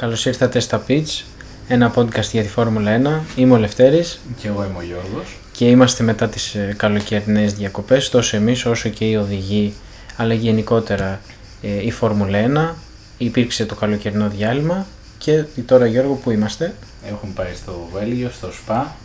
Καλώς 0.00 0.26
ήρθατε 0.26 0.60
στα 0.60 0.82
Pitch, 0.88 1.22
ένα 1.68 1.92
podcast 1.94 2.30
για 2.32 2.42
τη 2.42 2.48
Φόρμουλα 2.48 3.22
1. 3.36 3.38
Είμαι 3.38 3.54
ο 3.54 3.56
Λευτέρης 3.56 4.20
Και 4.36 4.48
εγώ 4.48 4.64
είμαι 4.64 4.78
ο 4.78 4.82
Γιώργος. 4.82 5.36
και 5.52 5.68
είμαστε 5.68 6.02
μετά 6.02 6.28
τις 6.28 6.54
ε, 6.54 6.74
καλοκαιρινές 6.76 7.54
διακοπές, 7.54 8.08
τόσο 8.08 8.36
εμείς 8.36 8.66
όσο 8.66 8.88
και 8.88 9.04
οι 9.04 9.16
οδηγοί, 9.16 9.74
αλλά 10.16 10.34
γενικότερα 10.34 11.20
ε, 11.62 11.84
η 11.84 11.90
Φόρμουλα 11.90 12.72
1. 12.72 12.76
Υπήρξε 13.18 13.66
το 13.66 13.74
καλοκαιρινό 13.74 14.28
διάλειμμα 14.28 14.86
και 15.18 15.44
τώρα 15.66 15.86
Γιώργο 15.86 16.14
που 16.14 16.30
είμαστε; 16.30 16.74
Έχουμε 17.08 17.32
πάει 17.34 17.54
στο 17.54 17.88
Βέλγιο, 17.92 18.30
στο 18.30 18.52
ΣΠΑ, 18.52 18.96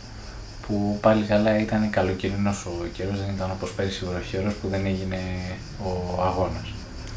που 0.67 0.98
πάλι 1.02 1.23
καλά 1.23 1.59
ήταν 1.59 1.89
καλοκαιρινός 1.89 2.66
ο 2.66 2.85
καιρός, 2.93 3.20
δεν 3.20 3.35
ήταν 3.35 3.52
όπως 3.52 3.71
πέρυσι 3.71 4.03
ο 4.03 4.07
βροχερός 4.12 4.53
που 4.53 4.67
δεν 4.67 4.85
έγινε 4.85 5.20
ο 5.84 6.21
αγώνας. 6.21 6.74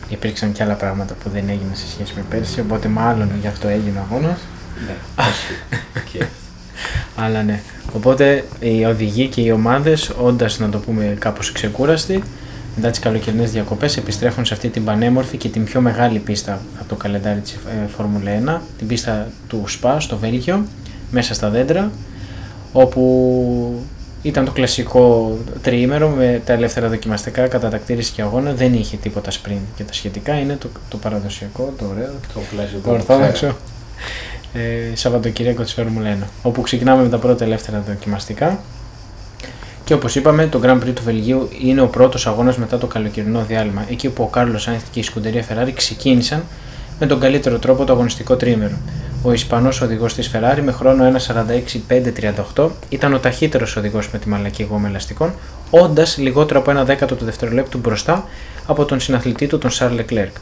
Υπήρξαν 0.08 0.52
και 0.52 0.62
άλλα 0.62 0.74
πράγματα 0.74 1.14
που 1.14 1.30
δεν 1.30 1.48
έγιναν 1.48 1.74
σε 1.74 1.88
σχέση 1.88 2.12
με 2.16 2.24
πέρσι, 2.30 2.60
οπότε 2.60 2.88
μάλλον 2.88 3.30
γι' 3.40 3.46
αυτό 3.46 3.68
έγινε 3.68 3.98
ο 3.98 4.02
αγώνας. 4.10 4.38
Ναι, 4.86 4.94
όχι. 5.18 5.78
και 6.12 6.24
Αλλά 7.16 7.42
ναι. 7.42 7.60
Οπότε 7.92 8.44
οι 8.60 8.84
οδηγοί 8.84 9.26
και 9.28 9.40
οι 9.40 9.50
ομάδες, 9.50 10.10
όντας 10.20 10.58
να 10.58 10.68
το 10.68 10.78
πούμε 10.78 11.16
κάπως 11.18 11.52
ξεκούραστοι, 11.52 12.22
μετά 12.76 12.90
τις 12.90 12.98
καλοκαιρινές 12.98 13.50
διακοπές, 13.50 13.96
επιστρέφουν 13.96 14.44
σε 14.44 14.54
αυτή 14.54 14.68
την 14.68 14.84
πανέμορφη 14.84 15.36
και 15.36 15.48
την 15.48 15.64
πιο 15.64 15.80
μεγάλη 15.80 16.18
πίστα 16.18 16.60
από 16.78 16.88
το 16.88 16.94
καλεντάρι 16.94 17.40
της 17.40 17.56
Φόρμουλα 17.96 18.60
1, 18.60 18.60
την 18.78 18.86
πίστα 18.86 19.28
του 19.48 19.64
ΣΠΑ 19.66 20.00
στο 20.00 20.16
Βέλγιο, 20.16 20.64
μέσα 21.10 21.34
στα 21.34 21.50
δέντρα, 21.50 21.90
όπου 22.72 23.86
ήταν 24.22 24.44
το 24.44 24.50
κλασικό 24.50 25.36
τριήμερο 25.62 26.08
με 26.08 26.42
τα 26.44 26.52
ελεύθερα 26.52 26.88
δοκιμαστικά, 26.88 27.48
κατατακτήρηση 27.48 28.12
και 28.12 28.22
αγώνα. 28.22 28.52
Δεν 28.52 28.74
είχε 28.74 28.96
τίποτα 28.96 29.30
sprint 29.30 29.64
και 29.76 29.84
τα 29.84 29.92
σχετικά. 29.92 30.38
Είναι 30.38 30.56
το, 30.56 30.68
το 30.88 30.96
παραδοσιακό, 30.96 31.74
το 31.78 31.84
ωραίο, 31.90 32.12
το 32.34 32.40
κλασικό. 32.50 32.80
το 32.84 32.90
ορθόδοξο 32.90 33.56
ε, 34.52 34.96
Σαββατοκύριακο 34.96 35.62
της 35.62 35.72
Φόρμουλα 35.72 36.18
1 36.22 36.26
όπου 36.42 36.60
ξεκινάμε 36.60 37.02
με 37.02 37.08
τα 37.08 37.18
πρώτα 37.18 37.44
ελεύθερα 37.44 37.82
δοκιμαστικά 37.86 38.58
και 39.84 39.94
όπως 39.94 40.14
είπαμε 40.14 40.46
το 40.46 40.60
Grand 40.62 40.76
Prix 40.82 40.92
του 40.94 41.02
Βελγίου 41.04 41.48
είναι 41.60 41.80
ο 41.80 41.86
πρώτος 41.86 42.26
αγώνας 42.26 42.56
μετά 42.56 42.78
το 42.78 42.86
καλοκαιρινό 42.86 43.44
διάλειμμα 43.44 43.86
εκεί 43.90 44.06
όπου 44.06 44.22
ο 44.22 44.26
Κάρλος 44.26 44.62
Σάινθ 44.62 44.84
και 44.90 45.00
η 45.00 45.02
σκουντερία 45.02 45.44
Ferrari 45.48 45.72
ξεκίνησαν 45.74 46.44
με 46.98 47.06
τον 47.06 47.20
καλύτερο 47.20 47.58
τρόπο 47.58 47.84
το 47.84 47.92
αγωνιστικό 47.92 48.36
τρίμερο. 48.36 48.76
Ο 49.22 49.32
Ισπανός 49.32 49.80
οδηγός 49.80 50.14
της 50.14 50.30
Ferrari 50.34 50.60
με 50.62 50.72
χρόνο 50.72 51.12
1.46.538 52.54 52.68
ήταν 52.88 53.14
ο 53.14 53.18
ταχύτερος 53.18 53.76
οδηγός 53.76 54.10
με 54.10 54.18
τη 54.18 54.28
μαλακή 54.28 54.62
γόμα 54.62 54.88
ελαστικών, 54.88 55.32
όντας 55.70 56.18
λιγότερο 56.18 56.60
από 56.60 56.70
ένα 56.70 56.84
δέκατο 56.84 57.14
του 57.14 57.24
δευτερολέπτου 57.24 57.78
μπροστά 57.78 58.24
από 58.66 58.84
τον 58.84 59.00
συναθλητή 59.00 59.46
του 59.46 59.58
τον 59.58 59.70
Charles 59.70 60.00
Leclerc. 60.00 60.32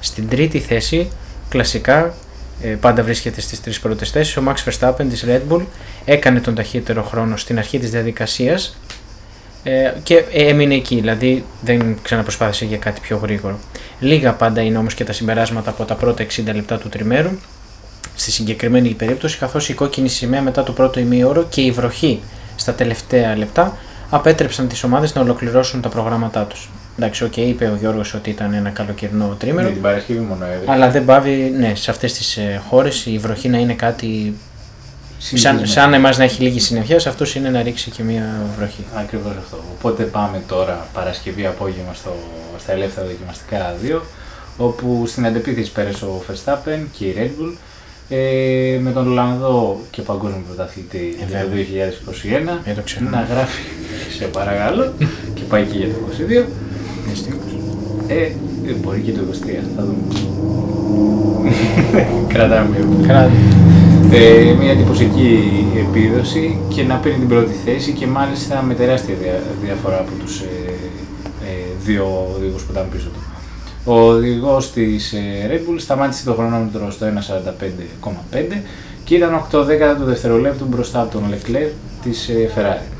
Στην 0.00 0.28
τρίτη 0.28 0.58
θέση, 0.58 1.10
κλασικά, 1.48 2.14
ε, 2.62 2.68
πάντα 2.68 3.02
βρίσκεται 3.02 3.40
στις 3.40 3.60
τρεις 3.60 3.80
πρώτες 3.80 4.10
θέσεις, 4.10 4.36
ο 4.36 4.42
Max 4.46 4.54
Verstappen 4.70 5.06
της 5.08 5.24
Red 5.28 5.40
Bull 5.52 5.62
έκανε 6.04 6.40
τον 6.40 6.54
ταχύτερο 6.54 7.02
χρόνο 7.02 7.36
στην 7.36 7.58
αρχή 7.58 7.78
της 7.78 7.90
διαδικασίας 7.90 8.76
ε, 9.62 9.92
και 10.02 10.24
έμεινε 10.32 10.74
εκεί, 10.74 10.94
δηλαδή 10.94 11.44
δεν 11.62 11.96
ξαναπροσπάθησε 12.02 12.64
για 12.64 12.76
κάτι 12.78 13.00
πιο 13.00 13.16
γρήγορο. 13.16 13.58
Λίγα 14.00 14.32
πάντα 14.32 14.60
είναι 14.60 14.78
όμως 14.78 14.94
και 14.94 15.04
τα 15.04 15.12
συμπεράσματα 15.12 15.70
από 15.70 15.84
τα 15.84 15.94
πρώτα 15.94 16.24
60 16.24 16.54
λεπτά 16.54 16.78
του 16.78 16.88
τριμέρου, 16.88 17.30
στη 18.14 18.30
συγκεκριμένη 18.30 18.88
περίπτωση, 18.88 19.38
καθώς 19.38 19.68
η 19.68 19.74
κόκκινη 19.74 20.08
σημαία 20.08 20.42
μετά 20.42 20.62
το 20.62 20.72
πρώτο 20.72 21.00
ημίωρο 21.00 21.46
και 21.48 21.60
η 21.60 21.70
βροχή 21.70 22.20
στα 22.56 22.72
τελευταία 22.72 23.36
λεπτά 23.36 23.76
απέτρεψαν 24.10 24.68
τις 24.68 24.82
ομάδες 24.84 25.14
να 25.14 25.20
ολοκληρώσουν 25.20 25.80
τα 25.80 25.88
προγράμματά 25.88 26.44
τους. 26.44 26.68
Εντάξει, 26.98 27.24
οκ, 27.24 27.36
είπε 27.36 27.64
ο 27.64 27.76
Γιώργος 27.80 28.14
ότι 28.14 28.30
ήταν 28.30 28.52
ένα 28.54 28.70
καλοκαιρινό 28.70 29.36
τριήμερο, 29.38 29.66
Ναι, 29.68 29.72
την 29.72 29.82
Παρασκευή 29.82 30.18
μόνο 30.20 30.44
έβρεχε. 30.44 30.72
αλλά 30.72 30.90
δεν 30.90 31.04
παύει, 31.04 31.54
ναι, 31.58 31.74
σε 31.74 31.90
αυτές 31.90 32.12
τις 32.12 32.36
ε, 32.36 32.62
χώρες 32.68 33.06
η 33.06 33.18
βροχή 33.18 33.48
να 33.48 33.58
είναι 33.58 33.74
κάτι 33.74 34.34
σαν, 35.22 35.28
Συνηθισμένο. 35.28 35.66
σαν 35.66 35.94
εμάς 35.94 36.18
να 36.18 36.24
έχει 36.24 36.42
λίγη 36.42 36.60
συννεφιά, 36.60 36.98
σε 36.98 37.08
αυτούς 37.08 37.34
είναι 37.34 37.48
να 37.48 37.62
ρίξει 37.62 37.90
και 37.90 38.02
μία 38.02 38.24
βροχή. 38.56 38.84
Ακριβώς 38.94 39.32
αυτό. 39.38 39.56
Οπότε 39.78 40.02
πάμε 40.02 40.42
τώρα 40.48 40.86
Παρασκευή 40.94 41.46
απόγευμα 41.46 41.92
στο, 41.94 42.16
στα 42.58 42.72
ελεύθερα 42.72 43.06
δοκιμαστικά 43.06 43.74
2, 43.98 44.00
όπου 44.56 45.04
στην 45.06 45.26
αντεπίθεση 45.26 45.72
πέρασε 45.72 46.04
ο 46.04 46.22
Verstappen 46.28 46.78
και 46.98 47.04
η 47.04 47.14
Red 47.18 47.42
Bull, 47.42 47.52
ε, 48.08 48.78
με 48.80 48.90
τον 48.92 49.08
Ολλανδό 49.10 49.80
και 49.90 50.02
παγκόσμιο 50.02 50.42
πρωταθλητή 50.46 51.16
Ε, 51.20 51.24
για 51.28 51.40
το 51.42 51.48
βέβαια. 51.48 51.90
2021 52.60 52.62
Μην 52.66 52.74
το 52.76 52.82
ξεχνάμε. 52.82 53.16
να 53.16 53.22
γράφει 53.34 53.62
σε 54.18 54.24
παρακαλώ 54.24 54.92
και 55.34 55.42
πάει 55.48 55.64
και 55.64 55.76
για 55.78 55.86
το 55.86 55.94
22 56.42 56.44
Δυστυχώς. 57.08 57.52
ε, 58.06 58.14
ε, 58.14 58.72
μπορεί 58.82 59.00
και 59.00 59.12
το 59.12 59.20
23 59.20 59.46
θα 59.76 59.82
δούμε 59.84 59.96
κρατάμε 62.32 62.76
λίγο 62.76 63.06
Κράτη. 63.06 63.32
Ε, 64.12 64.54
μια 64.60 64.70
εντυπωσιακή 64.70 65.66
επίδοση 65.88 66.58
και 66.68 66.82
να 66.82 66.94
παίρνει 66.94 67.18
την 67.18 67.28
πρώτη 67.28 67.52
θέση 67.64 67.92
και 67.92 68.06
μάλιστα 68.06 68.62
με 68.62 68.74
τεράστια 68.74 69.14
δια- 69.22 69.42
διαφορά 69.62 69.98
από 69.98 70.10
τους 70.24 70.40
ε, 70.40 70.44
ε, 71.46 71.52
δύο 71.84 72.32
οδηγούς 72.36 72.62
που 72.62 72.72
ήταν 72.72 72.86
πίσω 72.92 73.08
του. 73.08 73.20
Ο 73.84 74.00
οδηγός 74.00 74.72
της 74.72 75.12
ε, 75.12 75.18
Red 75.50 75.58
Bull 75.70 75.76
σταμάτησε 75.78 76.24
το 76.24 76.32
χρονόμετρο 76.34 76.90
στο 76.90 77.06
1.45,5 78.06 78.56
και 79.04 79.14
ήταν 79.14 79.46
8 79.52 79.62
δέκατα 79.66 79.96
του 80.00 80.04
δευτερολέπτου 80.04 80.64
μπροστά 80.68 81.00
από 81.00 81.12
τον 81.12 81.22
Leclerc 81.30 81.70
της 82.02 82.28
ε, 82.28 82.50
Ferrari. 82.56 82.92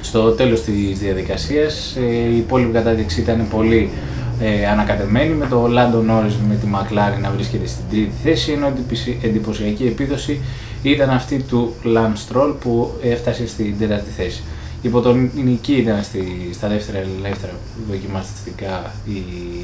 Στο 0.00 0.30
τέλος 0.30 0.62
της 0.62 0.98
διαδικασίας 0.98 1.96
ε, 1.96 2.14
η 2.32 2.36
υπόλοιπη 2.36 2.72
κατάδειξη 2.72 3.20
ήταν 3.20 3.46
πολύ 3.50 3.90
ε, 4.40 4.66
ανακατεμένη 4.66 5.34
με 5.34 5.46
το 5.46 5.64
Lando 5.64 6.10
Norris 6.10 6.34
με 6.48 6.54
τη 6.54 6.66
McLaren 6.74 7.20
να 7.22 7.30
βρίσκεται 7.30 7.66
στην 7.66 7.84
τρίτη 7.90 8.12
θέση 8.22 8.52
ενώ 8.52 8.66
η 8.66 9.18
εντυπωσιακή 9.22 9.84
επίδοση 9.86 10.40
ήταν 10.82 11.10
αυτή 11.10 11.38
του 11.42 11.74
Lance 11.84 12.32
Stroll 12.36 12.54
που 12.60 12.92
έφτασε 13.02 13.46
στην 13.46 13.78
τέταρτη 13.78 14.10
θέση. 14.10 14.42
Υποτονική 14.82 15.72
ήταν 15.72 16.02
στη, 16.02 16.50
στα 16.52 16.68
δεύτερα 16.68 16.98
ελεύθερα 16.98 17.52
δοκιμαστικά 17.90 18.92
η 19.04 19.22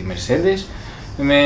Mercedes 0.09 0.65
με 1.19 1.41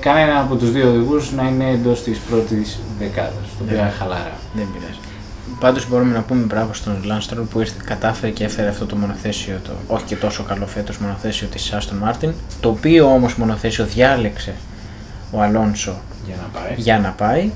κανένα 0.00 0.40
από 0.40 0.56
τους 0.56 0.72
δύο 0.72 0.88
οδηγούς 0.88 1.32
να 1.32 1.48
είναι 1.48 1.70
εντός 1.70 2.02
της 2.02 2.18
πρώτης 2.18 2.78
δεκάδας, 2.98 3.46
το 3.58 3.64
οποίο 3.64 3.76
Ναι. 3.76 3.82
είναι 3.82 3.90
χαλάρα. 3.90 4.36
Δεν 4.54 4.66
πειράζει. 4.72 4.98
Πάντως 5.60 5.88
μπορούμε 5.88 6.12
να 6.14 6.20
πούμε 6.22 6.42
μπράβο 6.44 6.74
στον 6.74 7.00
Λάνστρολ 7.04 7.44
που 7.44 7.60
ήρθε, 7.60 7.74
κατάφερε 7.84 8.32
και 8.32 8.44
έφερε 8.44 8.68
αυτό 8.68 8.86
το 8.86 8.96
μονοθέσιο, 8.96 9.60
το, 9.64 9.70
όχι 9.86 10.04
και 10.04 10.16
τόσο 10.16 10.42
καλό 10.42 10.66
φέτος 10.66 10.98
μονοθέσιο 10.98 11.46
της 11.48 11.72
Aston 11.74 12.08
Martin, 12.08 12.28
το 12.60 12.68
οποίο 12.68 13.06
όμως 13.06 13.34
μονοθέσιο 13.34 13.84
διάλεξε 13.84 14.54
ο 15.30 15.40
Αλόνσο 15.42 16.00
Για 16.26 16.34
να 16.42 16.60
πάει. 16.60 16.72
για 16.76 16.98
να 16.98 17.08
πάει, 17.10 17.50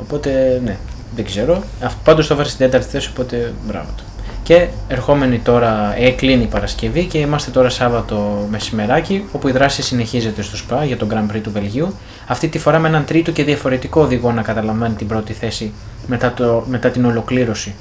οπότε 0.00 0.60
ναι, 0.64 0.76
δεν 1.16 1.24
ξέρω. 1.24 1.62
Αυ- 1.82 1.96
Πάντως 2.04 2.26
το 2.26 2.34
έφερε 2.34 2.48
στην 2.48 2.60
τέταρτη 2.66 2.88
θέση, 2.90 3.08
οπότε 3.12 3.52
μπράβο 3.66 3.88
του. 3.96 4.04
Και 4.42 4.68
ερχόμενη 4.88 5.38
τώρα, 5.38 5.94
ε, 5.98 6.10
κλείνει 6.10 6.42
η 6.42 6.46
Παρασκευή 6.46 7.04
και 7.06 7.18
είμαστε 7.18 7.50
τώρα 7.50 7.68
Σάββατο 7.68 8.46
μεσημεράκι, 8.50 9.24
όπου 9.32 9.48
η 9.48 9.52
δράση 9.52 9.82
συνεχίζεται 9.82 10.42
στο 10.42 10.56
ΣΠΑ 10.56 10.84
για 10.84 10.96
τον 10.96 11.08
Grand 11.12 11.34
Prix 11.36 11.40
του 11.42 11.50
Βελγίου. 11.50 11.94
Αυτή 12.26 12.48
τη 12.48 12.58
φορά 12.58 12.78
με 12.78 12.88
έναν 12.88 13.04
τρίτο 13.04 13.30
και 13.30 13.44
διαφορετικό 13.44 14.00
οδηγό 14.00 14.32
να 14.32 14.42
καταλαμβάνει 14.42 14.94
την 14.94 15.06
πρώτη 15.06 15.32
θέση 15.32 15.72
μετά, 16.10 16.32
το, 16.32 16.64
μετά 16.68 16.90
την 16.90 17.04
ολοκλήρωση 17.04 17.74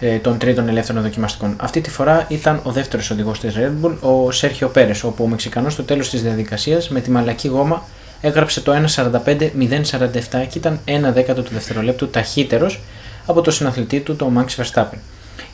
ε, 0.00 0.16
των 0.16 0.38
τρίτων 0.38 0.68
ελεύθερων 0.68 1.02
δοκιμαστικών. 1.02 1.56
Αυτή 1.56 1.80
τη 1.80 1.90
φορά 1.90 2.24
ήταν 2.28 2.60
ο 2.62 2.70
δεύτερος 2.70 3.10
οδηγός 3.10 3.40
της 3.40 3.54
Red 3.56 3.84
Bull, 3.84 3.94
ο 4.00 4.30
Σέρχιο 4.30 4.68
Πέρες, 4.68 5.04
όπου 5.04 5.24
ο 5.24 5.26
Μεξικανός 5.26 5.72
στο 5.72 5.82
τέλος 5.82 6.10
της 6.10 6.22
διαδικασίας 6.22 6.88
με 6.88 7.00
τη 7.00 7.10
μαλακή 7.10 7.48
γόμα 7.48 7.84
έγραψε 8.20 8.60
το 8.60 8.72
1.45.047 8.72 10.46
και 10.48 10.58
ήταν 10.58 10.80
ένα 10.84 11.12
δέκατο 11.12 11.42
του 11.42 11.50
δευτερολέπτου 11.52 12.08
ταχύτερος 12.08 12.80
από 13.26 13.40
το 13.40 13.50
συναθλητή 13.50 14.00
του, 14.00 14.16
τον 14.16 14.38
Max 14.38 14.62
Verstappen. 14.62 14.98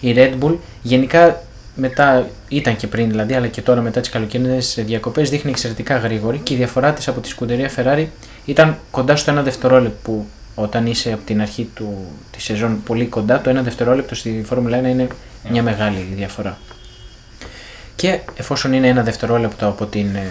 Η 0.01 0.15
Red 0.17 0.33
Bull 0.43 0.55
γενικά 0.83 1.43
μετά, 1.75 2.29
ήταν 2.49 2.77
και 2.77 2.87
πριν 2.87 3.11
δηλαδή, 3.11 3.35
αλλά 3.35 3.47
και 3.47 3.63
τώρα 3.63 3.81
μετά 3.81 4.01
τις 4.01 4.09
καλοκαιρινές 4.09 4.79
διακοπές, 4.87 5.31
δείχνει 5.31 5.51
εξαιρετικά 5.51 5.97
γρήγορη 5.97 6.39
και 6.39 6.55
η 6.55 6.57
διαφορά 6.57 6.93
της 6.93 7.09
από 7.09 7.21
τη 7.21 7.29
σκουντερία 7.29 7.71
Ferrari 7.77 8.07
ήταν 8.45 8.79
κοντά 8.91 9.17
στο 9.17 9.31
ένα 9.31 9.43
δευτερόλεπτο 9.43 9.97
που 10.03 10.27
όταν 10.59 10.87
είσαι 10.87 11.13
από 11.13 11.23
την 11.25 11.41
αρχή 11.41 11.71
του, 11.75 12.05
της 12.31 12.45
σεζόν 12.45 12.83
πολύ 12.83 13.07
κοντά, 13.07 13.41
το 13.41 13.51
ένα 13.51 13.63
δευτερόλεπτο 13.63 14.15
στη 14.15 14.43
Φόρμουλα 14.47 14.81
1 14.81 14.85
είναι 14.85 15.07
μια 15.51 15.63
μεγάλη 15.63 16.07
διαφορά. 16.17 16.59
Και 17.97 18.19
εφόσον 18.37 18.73
είναι 18.73 18.89
ένα 18.89 19.03
δευτερόλεπτο 19.03 19.67
από 19.69 19.87
την, 19.87 20.15
ε, 20.15 20.23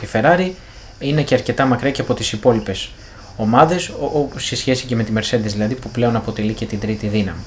τη 0.00 0.06
Ferrari, 0.12 0.50
είναι 0.98 1.22
και 1.22 1.34
αρκετά 1.34 1.66
μακριά 1.66 1.90
και 1.90 2.00
από 2.00 2.14
τις 2.14 2.32
υπόλοιπες 2.32 2.90
ομάδες, 3.36 3.88
ο- 3.88 4.04
ο- 4.18 4.38
σε 4.38 4.56
σχέση 4.56 4.84
και 4.86 4.96
με 4.96 5.04
τη 5.04 5.12
Mercedes 5.16 5.40
δηλαδή, 5.42 5.74
που 5.74 5.88
πλέον 5.90 6.16
αποτελεί 6.16 6.52
και 6.52 6.66
την 6.66 6.80
τρίτη 6.80 7.06
δύναμη. 7.06 7.38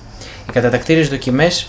Οι 0.50 0.52
κατατακτήριες 0.52 1.10
δοκιμές, 1.10 1.68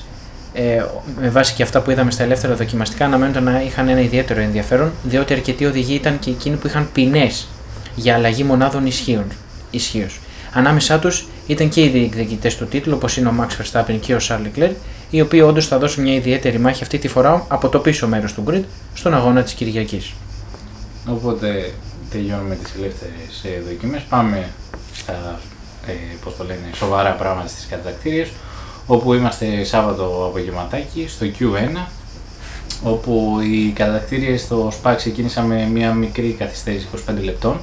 ε, 0.54 0.84
με 1.20 1.28
βάση 1.28 1.54
και 1.54 1.62
αυτά 1.62 1.80
που 1.80 1.90
είδαμε 1.90 2.10
στα 2.10 2.22
ελεύθερα 2.22 2.54
δοκιμαστικά, 2.54 3.04
αναμένονταν 3.04 3.42
να 3.44 3.62
είχαν 3.62 3.88
ένα 3.88 4.00
ιδιαίτερο 4.00 4.40
ενδιαφέρον, 4.40 4.92
διότι 5.02 5.32
αρκετοί 5.32 5.64
οδηγοί 5.66 5.94
ήταν 5.94 6.18
και 6.18 6.30
εκείνοι 6.30 6.56
που 6.56 6.66
είχαν 6.66 6.88
ποινές 6.92 7.48
για 7.94 8.14
αλλαγή 8.14 8.44
μονάδων 8.44 8.86
ισχύων. 8.86 9.24
ισχύως. 9.70 10.18
Ανάμεσά 10.52 10.98
τους 10.98 11.26
ήταν 11.46 11.68
και 11.68 11.84
οι 11.84 11.88
διεκδικητές 11.88 12.56
του 12.56 12.66
τίτλου, 12.66 12.94
όπως 12.96 13.16
είναι 13.16 13.28
ο 13.28 13.32
Max 13.40 13.48
Verstappen 13.48 13.98
και 14.00 14.14
ο 14.14 14.18
Charles 14.28 14.58
Leclerc, 14.58 14.72
οι 15.10 15.20
οποίοι 15.20 15.42
όντως 15.44 15.66
θα 15.66 15.78
δώσουν 15.78 16.02
μια 16.02 16.14
ιδιαίτερη 16.14 16.58
μάχη 16.58 16.82
αυτή 16.82 16.98
τη 16.98 17.08
φορά 17.08 17.44
από 17.48 17.68
το 17.68 17.78
πίσω 17.78 18.08
μέρος 18.08 18.34
του 18.34 18.44
grid 18.48 18.62
στον 18.94 19.14
αγώνα 19.14 19.42
της 19.42 19.52
Κυριακής. 19.52 20.12
Οπότε 21.06 21.72
τελειώνουμε 22.10 22.54
τις 22.54 22.72
ελεύθερες 22.78 23.44
ε, 23.44 23.62
δοκιμές, 23.68 24.02
πάμε 24.08 24.48
στα 24.94 25.40
ε, 25.86 25.92
πώς 26.24 26.36
το 26.36 26.44
λένε, 26.44 26.70
σοβαρά 26.74 27.10
πράγματα 27.10 27.48
στις 27.48 27.66
κατακτήριες, 27.66 28.28
όπου 28.86 29.14
είμαστε 29.14 29.64
Σάββατο 29.64 30.24
απογευματάκι 30.28 31.06
στο 31.08 31.26
Q1, 31.38 31.86
όπου 32.82 33.38
οι 33.42 33.70
κατακτήριες 33.70 34.40
στο 34.40 34.72
SPA 34.82 34.94
ξεκίνησαν 34.96 35.46
με 35.46 35.68
μια 35.72 35.92
μικρή 35.92 36.36
καθυστέρηση 36.38 36.88
25 37.08 37.12
λεπτών, 37.22 37.60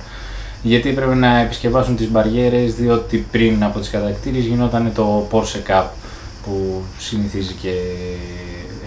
γιατί 0.67 0.89
έπρεπε 0.89 1.15
να 1.15 1.39
επισκευάσουν 1.39 1.95
τις 1.95 2.09
μπαριέρες, 2.11 2.75
διότι 2.75 3.25
πριν 3.31 3.63
από 3.63 3.79
τις 3.79 3.89
κατακτήριες 3.89 4.45
γινόταν 4.45 4.91
το 4.95 5.27
Porsche 5.31 5.71
Cup, 5.71 5.85
που 6.43 6.81
συνηθίζει 6.97 7.53
και, 7.53 7.73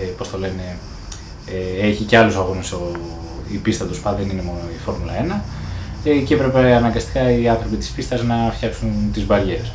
ε, 0.01 0.05
πώς 0.19 0.31
το 0.31 0.39
λένε, 0.39 0.77
ε, 1.47 1.87
έχει 1.87 2.05
και 2.05 2.17
άλλους 2.17 2.37
αγώνες 2.37 2.73
ο, 2.73 2.91
η 3.53 3.57
πίστα 3.57 3.85
του 3.85 3.95
ΣΠΑ, 3.95 4.13
δεν 4.13 4.29
είναι 4.29 4.43
μόνο 4.43 4.59
η 4.75 4.79
Φόρμουλα 4.85 5.13
1 5.13 5.43
ε, 6.05 6.11
και 6.11 6.35
έπρεπε 6.35 6.75
αναγκαστικά 6.75 7.31
οι 7.31 7.49
άνθρωποι 7.49 7.77
της 7.77 7.91
πίστας 7.91 8.23
να 8.23 8.53
φτιάξουν 8.57 8.91
τις 9.13 9.27
μπαριέρες. 9.27 9.73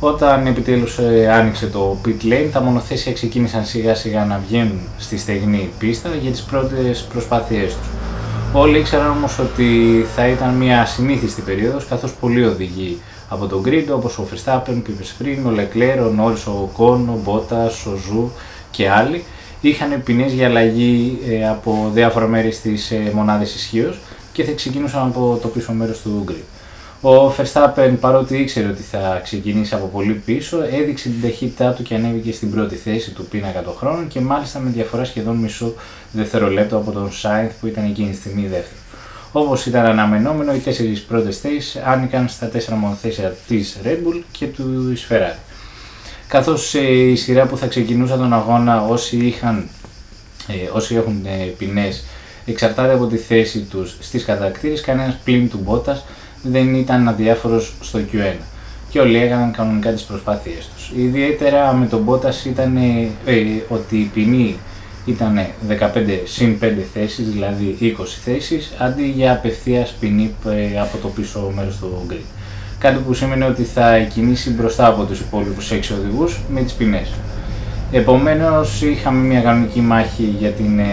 Όταν 0.00 0.46
επιτέλους 0.46 0.98
ε, 0.98 1.32
άνοιξε 1.32 1.66
το 1.66 1.96
pit 2.04 2.24
lane, 2.24 2.48
τα 2.52 2.60
μονοθέσια 2.60 3.12
ξεκίνησαν 3.12 3.64
σιγά 3.64 3.94
σιγά 3.94 4.24
να 4.24 4.40
βγαίνουν 4.48 4.80
στη 4.98 5.18
στεγνή 5.18 5.70
πίστα 5.78 6.08
για 6.14 6.30
τις 6.30 6.42
πρώτες 6.42 7.06
προσπάθειές 7.12 7.76
τους. 7.76 7.97
Όλοι 8.52 8.78
ήξεραν 8.78 9.10
όμως 9.10 9.38
ότι 9.38 10.06
θα 10.14 10.26
ήταν 10.28 10.54
μια 10.54 10.86
συνήθιστη 10.86 11.40
περίοδος, 11.40 11.86
καθώς 11.86 12.14
πολλοί 12.14 12.44
οδηγοί 12.44 13.00
από 13.28 13.46
τον 13.46 13.62
grid 13.66 13.84
όπως 13.92 14.18
ο 14.18 14.26
Verstappen, 14.30 14.74
ο 14.76 14.82
Piper 14.86 15.46
ο 15.46 15.50
Leclerc, 15.56 15.98
ο 15.98 16.14
Norris, 16.18 16.52
ο 16.52 16.70
Ocon, 16.76 16.98
ο 17.08 17.18
Bottas, 17.24 17.92
ο 17.92 17.96
Ζου 17.96 18.30
και 18.70 18.90
άλλοι 18.90 19.24
είχαν 19.60 20.02
ποινές 20.02 20.32
για 20.32 20.46
αλλαγή 20.46 21.18
ε, 21.28 21.48
από 21.48 21.90
διάφορα 21.94 22.26
μέρη 22.26 22.52
στις 22.52 22.90
ε, 22.90 23.10
μονάδες 23.14 23.54
ισχύος 23.54 23.98
και 24.32 24.44
θα 24.44 24.52
ξεκινούσαν 24.52 25.06
από 25.06 25.38
το 25.42 25.48
πίσω 25.48 25.72
μέρος 25.72 26.00
του 26.00 26.24
grid. 26.28 26.57
Ο 27.00 27.34
Verstappen 27.36 27.94
παρότι 28.00 28.36
ήξερε 28.36 28.68
ότι 28.68 28.82
θα 28.82 29.20
ξεκινήσει 29.24 29.74
από 29.74 29.86
πολύ 29.86 30.12
πίσω, 30.12 30.62
έδειξε 30.62 31.08
την 31.08 31.22
ταχύτητά 31.22 31.72
του 31.72 31.82
και 31.82 31.94
ανέβηκε 31.94 32.32
στην 32.32 32.50
πρώτη 32.50 32.74
θέση 32.74 33.10
του 33.10 33.26
πίνακα 33.26 33.62
των 33.62 33.74
χρόνων 33.74 34.08
και 34.08 34.20
μάλιστα 34.20 34.58
με 34.58 34.70
διαφορά 34.70 35.04
σχεδόν 35.04 35.36
μισό 35.36 35.74
δευτερόλεπτο 36.12 36.76
από 36.76 36.90
τον 36.90 37.10
Sainz 37.22 37.50
που 37.60 37.66
ήταν 37.66 37.84
εκείνη 37.84 38.10
τη 38.10 38.16
στιγμή 38.16 38.42
δεύτερος. 38.42 38.80
Όπως 39.32 39.66
ήταν 39.66 39.84
αναμενόμενο, 39.84 40.54
οι 40.54 40.58
τέσσερις 40.58 41.00
πρώτες 41.00 41.38
θέσεις 41.38 41.76
άνοικαν 41.76 42.28
στα 42.28 42.46
τέσσερα 42.46 42.76
μονοθέσια 42.76 43.36
της 43.48 43.78
Red 43.84 44.08
Bull 44.08 44.22
και 44.30 44.46
του 44.46 44.92
Ferrari. 45.08 45.38
Καθώς 46.28 46.74
ε, 46.74 46.80
η 46.80 47.16
σειρά 47.16 47.46
που 47.46 47.56
θα 47.56 47.66
ξεκινούσαν 47.66 48.18
τον 48.18 48.32
αγώνα 48.32 48.86
όσοι, 48.86 49.16
είχαν, 49.16 49.68
ε, 50.48 50.68
όσοι 50.72 50.94
έχουν 50.94 51.26
ε, 51.26 51.44
ποινές 51.44 52.04
εξαρτάται 52.44 52.92
από 52.92 53.06
τη 53.06 53.16
θέση 53.16 53.60
τους 53.60 53.96
στις 54.00 54.24
κατακτήρες, 54.24 54.80
κανένας 54.80 55.16
πλήν 55.24 55.50
του 55.50 55.60
Μπότας 55.64 56.04
δεν 56.42 56.74
ήταν 56.74 57.08
αδιάφορος 57.08 57.72
στο 57.80 57.98
Q1 58.12 58.36
και 58.90 59.00
όλοι 59.00 59.16
έκαναν 59.16 59.52
κανονικά 59.52 59.92
τις 59.92 60.02
προσπάθειές 60.02 60.68
τους. 60.74 60.92
Ιδιαίτερα 60.96 61.72
με 61.72 61.86
τον 61.86 62.04
Bottas 62.08 62.46
ήταν 62.46 62.76
ε, 62.76 63.08
ότι 63.68 63.96
η 63.96 64.10
ποινή 64.14 64.56
ήταν 65.04 65.38
15 65.68 65.78
συν 66.24 66.58
5 66.62 66.72
θέσεις, 66.94 67.28
δηλαδή 67.28 67.76
20 67.80 68.04
θέσεις, 68.24 68.72
αντί 68.78 69.06
για 69.06 69.32
απευθείας 69.32 69.94
ποινή 70.00 70.34
ε, 70.46 70.80
από 70.80 70.96
το 70.96 71.08
πίσω 71.08 71.52
μέρος 71.54 71.76
του 71.76 72.06
grid. 72.10 72.24
Κάτι 72.78 72.98
που 73.06 73.14
σημαίνει 73.14 73.44
ότι 73.44 73.62
θα 73.62 73.98
κινήσει 73.98 74.50
μπροστά 74.50 74.86
από 74.86 75.04
τους 75.04 75.20
υπόλοιπους 75.20 75.70
6 75.72 75.74
οδηγούς 75.98 76.40
με 76.52 76.62
τις 76.62 76.72
ποινές. 76.72 77.10
Επομένως 77.92 78.82
είχαμε 78.82 79.26
μια 79.26 79.40
κανονική 79.40 79.80
μάχη 79.80 80.34
για, 80.38 80.50
την, 80.50 80.78
ε, 80.78 80.84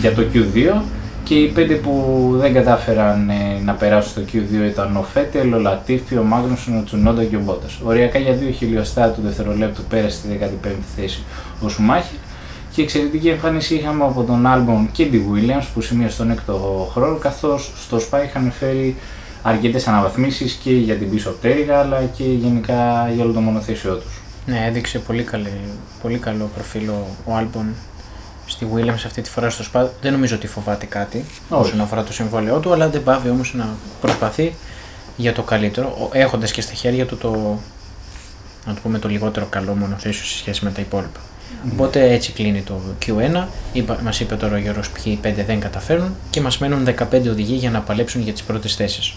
για 0.00 0.14
το 0.14 0.22
Q2 0.32 0.82
και 1.28 1.34
οι 1.34 1.46
πέντε 1.46 1.74
που 1.74 2.34
δεν 2.36 2.52
κατάφεραν 2.54 3.30
ε, 3.30 3.60
να 3.64 3.72
περάσουν 3.72 4.10
στο 4.10 4.22
Q2 4.32 4.70
ήταν 4.70 4.96
ο 4.96 5.02
Φέτελ, 5.02 5.52
ο 5.52 5.58
Λατίφη, 5.58 6.16
ο 6.16 6.22
Μάγνουσον, 6.22 6.78
ο 6.78 6.84
Τσουνόντα 6.84 7.24
και 7.24 7.36
ο 7.36 7.40
Μπότας. 7.40 7.78
Οριακά 7.84 8.18
για 8.18 8.32
δύο 8.32 8.50
χιλιοστά 8.50 9.08
του 9.08 9.20
δευτερολέπτου 9.24 9.82
πέρασε 9.82 10.16
στη 10.16 10.38
15η 10.42 10.68
θέση 10.96 11.22
ο 11.60 11.68
Σουμάχη 11.68 12.14
και 12.72 12.82
εξαιρετική 12.82 13.28
εμφάνιση 13.28 13.74
είχαμε 13.74 14.04
από 14.04 14.22
τον 14.22 14.46
Άλμπον 14.46 14.88
και 14.92 15.06
τη 15.06 15.20
Williams 15.32 15.66
που 15.74 15.80
σημείωσε 15.80 16.16
τον 16.16 16.30
έκτο 16.30 16.88
χρόνο 16.92 17.16
καθώς 17.16 17.72
στο 17.76 17.98
ΣΠΑ 17.98 18.24
είχαν 18.24 18.52
φέρει 18.58 18.96
αρκετές 19.42 19.88
αναβαθμίσεις 19.88 20.52
και 20.52 20.70
για 20.70 20.94
την 20.94 21.10
πίσω 21.10 21.30
πτέρυγα 21.30 21.78
αλλά 21.78 22.02
και 22.16 22.24
γενικά 22.24 23.10
για 23.14 23.24
όλο 23.24 23.32
το 23.32 23.40
μονοθέσιό 23.40 23.94
τους. 23.94 24.20
Ναι, 24.46 24.64
έδειξε 24.68 24.98
πολύ, 24.98 25.22
καλή, 25.22 25.52
πολύ 26.02 26.18
καλό 26.18 26.50
προφίλ 26.54 26.88
ο 27.24 27.34
Άλμπον 27.36 27.66
στη 28.48 28.66
Williams 28.74 29.02
αυτή 29.06 29.22
τη 29.22 29.30
φορά 29.30 29.50
στο 29.50 29.62
ΣΠΑ. 29.62 29.92
Δεν 30.00 30.12
νομίζω 30.12 30.36
ότι 30.36 30.46
φοβάται 30.46 30.86
κάτι 30.86 31.24
Όχι. 31.48 31.68
όσον 31.68 31.80
αφορά 31.80 32.04
το 32.04 32.12
συμβόλαιό 32.12 32.58
του, 32.58 32.72
αλλά 32.72 32.88
δεν 32.88 33.02
πάβει 33.02 33.28
όμως 33.28 33.54
να 33.54 33.68
προσπαθεί 34.00 34.54
για 35.16 35.32
το 35.32 35.42
καλύτερο, 35.42 36.08
έχοντας 36.12 36.52
και 36.52 36.60
στα 36.60 36.72
χέρια 36.72 37.06
του 37.06 37.16
το, 37.16 37.30
να 38.66 38.74
το, 38.74 38.80
πούμε, 38.82 38.98
το 38.98 39.08
λιγότερο 39.08 39.46
καλό 39.46 39.74
μονοθέσιο 39.74 40.24
σε 40.24 40.36
σχέση 40.36 40.64
με 40.64 40.70
τα 40.70 40.80
υπόλοιπα. 40.80 41.20
Mm. 41.20 41.68
Οπότε 41.72 42.12
έτσι 42.12 42.32
κλείνει 42.32 42.62
το 42.62 42.80
Q1. 43.06 43.44
Μας 44.02 44.20
είπε 44.20 44.34
τώρα 44.34 44.54
ο 44.54 44.58
Γιώργος 44.58 44.90
ποιοι 44.90 45.20
5 45.22 45.32
δεν 45.46 45.60
καταφέρουν 45.60 46.14
και 46.30 46.40
μας 46.40 46.58
μένουν 46.58 46.86
15 47.12 47.28
οδηγοί 47.28 47.54
για 47.54 47.70
να 47.70 47.80
παλέψουν 47.80 48.22
για 48.22 48.32
τις 48.32 48.42
πρώτες 48.42 48.74
θέσεις. 48.74 49.14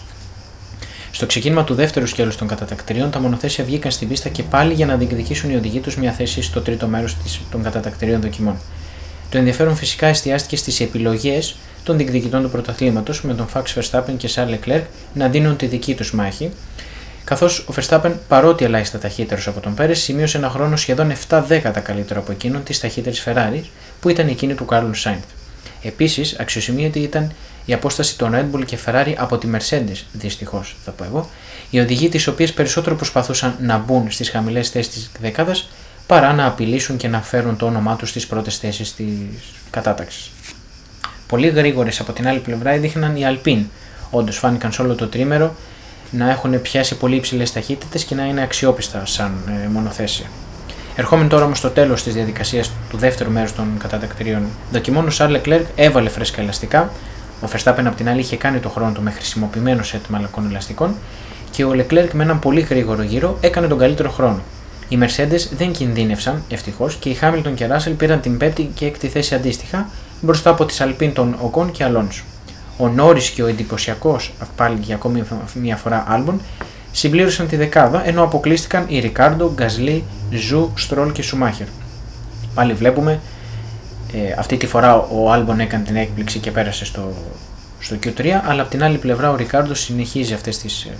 Στο 1.14 1.26
ξεκίνημα 1.26 1.64
του 1.64 1.74
δεύτερου 1.74 2.06
σκέλους 2.06 2.36
των 2.36 2.48
κατατακτηρίων, 2.48 3.10
τα 3.10 3.20
μονοθέσια 3.20 3.64
βγήκαν 3.64 3.90
στην 3.90 4.08
πίστα 4.08 4.28
και 4.28 4.42
πάλι 4.42 4.74
για 4.74 4.86
να 4.86 4.96
διεκδικήσουν 4.96 5.50
οι 5.50 5.56
οδηγοί 5.56 5.80
τους 5.80 5.96
μια 5.96 6.12
θέση 6.12 6.42
στο 6.42 6.60
τρίτο 6.60 6.86
μέρος 6.86 7.16
των 7.50 7.62
κατατακτηρίων 7.62 8.20
δοκιμών. 8.20 8.56
Το 9.32 9.38
ενδιαφέρον 9.38 9.76
φυσικά 9.76 10.06
εστιάστηκε 10.06 10.56
στις 10.56 10.80
επιλογές 10.80 11.56
των 11.82 11.96
διεκδικητών 11.96 12.42
του 12.42 12.50
πρωταθλήματος 12.50 13.22
με 13.22 13.34
τον 13.34 13.48
Fax 13.54 13.62
Verstappen 13.62 14.14
και 14.16 14.30
Charles 14.34 14.58
Leclerc 14.58 14.82
να 15.14 15.28
δίνουν 15.28 15.56
τη 15.56 15.66
δική 15.66 15.94
τους 15.94 16.12
μάχη, 16.12 16.50
καθώς 17.24 17.58
ο 17.58 17.74
Verstappen 17.76 18.12
παρότι 18.28 18.64
ελάχιστα 18.64 18.98
ταχύτερος 18.98 19.46
από 19.46 19.60
τον 19.60 19.74
Πέρες 19.74 20.00
σημείωσε 20.00 20.36
ένα 20.36 20.50
χρόνο 20.50 20.76
σχεδόν 20.76 21.12
7 21.28 21.42
δέκατα 21.46 21.80
καλύτερο 21.80 22.20
από 22.20 22.32
εκείνον 22.32 22.62
της 22.62 22.80
ταχύτερης 22.80 23.24
Ferrari 23.26 23.60
που 24.00 24.08
ήταν 24.08 24.28
εκείνη 24.28 24.54
του 24.54 24.64
Κάρλου 24.64 24.94
Σάιντ. 24.94 25.22
Επίσης, 25.82 26.36
αξιοσημείωτη 26.38 26.98
ήταν 26.98 27.32
η 27.64 27.72
απόσταση 27.72 28.18
των 28.18 28.32
Red 28.34 28.56
Bull 28.56 28.64
και 28.64 28.78
Ferrari 28.86 29.14
από 29.16 29.38
τη 29.38 29.48
Mercedes, 29.54 30.02
δυστυχώς 30.12 30.76
θα 30.84 30.90
πω 30.90 31.04
εγώ, 31.04 31.30
οι 31.70 31.80
οδηγοί 31.80 32.08
τι 32.08 32.28
οποίε 32.28 32.46
περισσότερο 32.46 32.96
προσπαθούσαν 32.96 33.56
να 33.60 33.78
μπουν 33.78 34.10
στις 34.10 34.30
χαμηλές 34.30 34.68
θέσεις 34.68 34.92
της 34.92 35.10
δεκάδας 35.20 35.68
παρά 36.12 36.32
να 36.32 36.46
απειλήσουν 36.46 36.96
και 36.96 37.08
να 37.08 37.22
φέρουν 37.22 37.56
το 37.56 37.66
όνομά 37.66 37.96
τους 37.96 38.08
στις 38.08 38.26
πρώτες 38.26 38.56
θέσεις 38.58 38.94
της 38.94 39.06
κατάταξης. 39.70 40.30
Πολύ 41.26 41.48
γρήγορες 41.48 42.00
από 42.00 42.12
την 42.12 42.28
άλλη 42.28 42.38
πλευρά 42.38 42.70
έδειχναν 42.70 43.16
οι 43.16 43.22
Alpine. 43.24 43.64
Όντως 44.10 44.38
φάνηκαν 44.38 44.72
σε 44.72 44.82
όλο 44.82 44.94
το 44.94 45.06
τρίμερο 45.06 45.54
να 46.10 46.30
έχουν 46.30 46.62
πιάσει 46.62 46.96
πολύ 46.96 47.16
υψηλές 47.16 47.52
ταχύτητες 47.52 48.04
και 48.04 48.14
να 48.14 48.24
είναι 48.24 48.42
αξιόπιστα 48.42 49.06
σαν 49.06 49.32
ε, 49.64 49.68
μονοθέσια. 49.68 50.26
Ερχόμενοι 50.96 51.28
τώρα 51.28 51.44
όμως 51.44 51.58
στο 51.58 51.68
τέλος 51.68 52.02
της 52.02 52.14
διαδικασίας 52.14 52.70
του 52.90 52.96
δεύτερου 52.96 53.30
μέρους 53.30 53.54
των 53.54 53.66
κατατακτηρίων 53.78 54.42
δοκιμών, 54.72 55.06
ο 55.06 55.10
Σάρλ 55.10 55.34
Leclerc 55.34 55.64
έβαλε 55.74 56.08
φρέσκα 56.08 56.40
ελαστικά. 56.40 56.90
Ο 57.42 57.48
Verstappen 57.52 57.84
απ' 57.84 57.96
την 57.96 58.08
άλλη 58.08 58.20
είχε 58.20 58.36
κάνει 58.36 58.58
το 58.58 58.68
χρόνο 58.68 58.92
του 58.92 59.02
με 59.02 59.10
χρησιμοποιημένο 59.10 59.82
σετ 59.82 60.06
μαλακών 60.06 60.46
ελαστικών 60.48 60.94
και 61.50 61.64
ο 61.64 61.70
Leclerc 61.70 62.08
με 62.12 62.22
έναν 62.22 62.38
πολύ 62.38 62.60
γρήγορο 62.60 63.02
γύρο 63.02 63.38
έκανε 63.40 63.66
τον 63.66 63.78
καλύτερο 63.78 64.10
χρόνο. 64.10 64.40
Οι 64.92 64.98
Mercedes 65.00 65.48
δεν 65.56 65.72
κινδύνευσαν 65.72 66.42
ευτυχώς 66.48 66.94
και 66.94 67.08
οι 67.08 67.18
Hamilton 67.20 67.52
και 67.54 67.68
Russell 67.70 67.94
πήραν 67.96 68.20
την 68.20 68.36
πέμπτη 68.36 68.70
και 68.74 68.86
έκτη 68.86 69.08
θέση 69.08 69.34
αντίστοιχα 69.34 69.88
μπροστά 70.20 70.50
από 70.50 70.64
τις 70.64 70.82
Alpine 70.82 71.10
των 71.14 71.36
Ocon 71.50 71.72
και 71.72 71.84
Alonso. 71.88 72.22
Ο 72.76 72.88
Νόρις 72.88 73.20
και 73.34 73.42
ο 73.42 73.46
εντυπωσιακός, 73.46 74.32
πάλι 74.56 74.78
για 74.80 74.94
ακόμη 74.94 75.22
μια 75.54 75.76
φορά 75.76 76.06
Albon, 76.10 76.34
συμπλήρωσαν 76.92 77.48
τη 77.48 77.56
δεκάδα 77.56 78.06
ενώ 78.06 78.22
αποκλείστηκαν 78.22 78.84
οι 78.88 78.98
Ρικάρντο, 78.98 79.52
Γκαζλί, 79.54 80.04
Ζου, 80.30 80.72
Στρόλ 80.74 81.12
και 81.12 81.22
Σουμάχερ. 81.22 81.66
Πάλι 82.54 82.72
βλέπουμε 82.72 83.20
ε, 84.12 84.34
αυτή 84.38 84.56
τη 84.56 84.66
φορά 84.66 84.96
ο 84.96 85.32
Άλμπον 85.32 85.60
έκανε 85.60 85.84
την 85.84 85.96
έκπληξη 85.96 86.38
και 86.38 86.50
πέρασε 86.50 86.84
στο, 86.84 87.12
στο 87.80 87.96
Q3, 88.04 88.28
αλλά 88.44 88.62
από 88.62 88.70
την 88.70 88.82
άλλη 88.84 88.98
πλευρά 88.98 89.30
ο 89.30 89.36
Ρικάρντο 89.36 89.74
συνεχίζει 89.74 90.34
αυτές 90.34 90.58
τις. 90.58 90.84
Ε, 90.84 90.96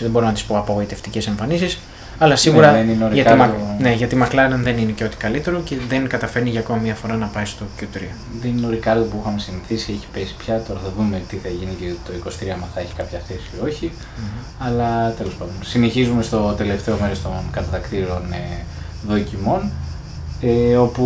δεν 0.00 0.10
μπορώ 0.10 0.26
να 0.26 0.32
τις 0.32 0.44
πω 0.44 0.58
απογοητευτικές 0.58 1.26
εμφανίσεις. 1.26 1.78
Αλλά 2.22 2.36
σίγουρα 2.36 2.72
ναι, 2.72 2.82
ναι, 2.82 3.08
για, 3.12 3.24
τη, 3.24 3.82
ναι, 3.82 3.92
για 3.92 4.06
τη 4.06 4.16
McLaren 4.22 4.58
δεν 4.62 4.78
είναι 4.78 4.92
και 4.92 5.04
ό,τι 5.04 5.16
καλύτερο 5.16 5.60
και 5.64 5.76
δεν 5.88 6.08
καταφέρνει 6.08 6.50
για 6.50 6.60
ακόμη 6.60 6.80
μια 6.80 6.94
φορά 6.94 7.16
να 7.16 7.26
πάει 7.26 7.44
στο 7.44 7.64
Q3. 7.80 7.98
Δεν 8.40 8.56
είναι 8.56 8.66
ο 8.66 8.70
Ρικάρδο 8.70 9.04
που 9.04 9.18
είχαμε 9.22 9.38
συνηθίσει, 9.38 9.92
έχει 9.92 10.06
πέσει 10.12 10.34
πια. 10.38 10.62
Τώρα 10.68 10.80
θα 10.80 10.92
δούμε 10.96 11.22
τι 11.28 11.36
θα 11.36 11.48
γίνει 11.48 11.72
και 11.80 11.92
το 12.04 12.30
23 12.44 12.48
αν 12.48 12.64
θα 12.74 12.80
έχει 12.80 12.94
κάποια 12.94 13.20
θέση 13.28 13.50
ή 13.56 13.66
όχι. 13.68 13.92
Mm-hmm. 13.94 14.66
Αλλά 14.66 15.14
τέλος 15.18 15.34
πάντων. 15.34 15.54
Συνεχίζουμε 15.64 16.22
στο 16.22 16.54
τελευταίο 16.56 16.96
μέρος 17.00 17.22
των 17.22 17.32
κατατακτήρων 17.52 18.32
ε, 18.32 18.64
δοκιμών. 19.08 19.70
Ε, 20.40 20.76
όπου 20.76 21.04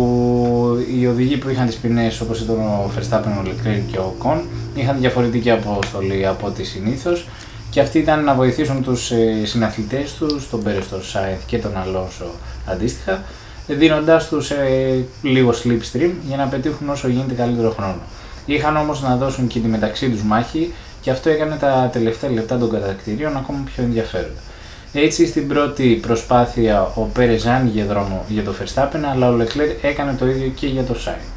οι 0.99 1.07
οδηγοί 1.07 1.37
που 1.37 1.49
είχαν 1.49 1.65
τις 1.65 1.75
ποινές, 1.75 2.21
όπως 2.21 2.41
ήταν 2.41 2.55
ο 2.55 2.91
Verstappen, 2.95 3.31
ο 3.39 3.43
Leclerc 3.45 3.81
και 3.91 3.97
ο 3.97 4.15
Κον, 4.17 4.41
είχαν 4.75 4.99
διαφορετική 4.99 5.51
αποστολή 5.51 6.27
από 6.27 6.47
ό,τι 6.47 6.63
συνήθως 6.63 7.27
και 7.75 7.81
αυτοί 7.81 7.99
ήταν 7.99 8.23
να 8.23 8.33
βοηθήσουν 8.33 8.83
τους 8.83 9.11
ε, 9.11 9.45
συναθλητές 9.45 10.13
τους, 10.13 10.49
τον 10.49 10.63
Πέρες, 10.63 10.89
τον 10.89 11.03
Σάιθ 11.03 11.45
και 11.45 11.57
τον 11.57 11.77
Αλόνσο 11.77 12.25
αντίστοιχα, 12.65 13.23
δίνοντάς 13.67 14.27
τους 14.27 14.49
ε, 14.51 15.05
λίγο 15.21 15.51
slipstream 15.51 16.11
για 16.27 16.37
να 16.37 16.45
πετύχουν 16.45 16.89
όσο 16.89 17.07
γίνεται 17.07 17.33
καλύτερο 17.33 17.71
χρόνο. 17.71 17.99
Είχαν 18.45 18.77
όμως 18.77 19.01
να 19.01 19.15
δώσουν 19.15 19.47
και 19.47 19.59
τη 19.59 19.67
μεταξύ 19.67 20.09
τους 20.09 20.23
μάχη 20.23 20.73
και 21.01 21.11
αυτό 21.11 21.29
έκανε 21.29 21.55
τα 21.55 21.89
τελευταία 21.93 22.31
λεπτά 22.31 22.57
των 22.57 22.71
κατακτηρίων 22.71 23.37
ακόμα 23.37 23.59
πιο 23.65 23.83
ενδιαφέροντα. 23.83 24.41
Έτσι 24.93 25.27
στην 25.27 25.47
πρώτη 25.47 25.99
προσπάθεια 26.01 26.81
ο 26.81 27.01
Πέρες 27.01 27.45
άνοιγε 27.45 27.83
δρόμο 27.83 28.25
για 28.27 28.43
το 28.43 28.53
Verstappen 28.61 28.99
αλλά 29.11 29.29
ο 29.29 29.37
Leclerc 29.41 29.75
έκανε 29.81 30.15
το 30.19 30.27
ίδιο 30.27 30.51
και 30.55 30.67
για 30.67 30.83
το 30.83 30.95
Sainz. 31.05 31.29